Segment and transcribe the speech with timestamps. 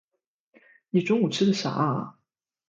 [0.89, 2.17] 你中午吃的啥啊？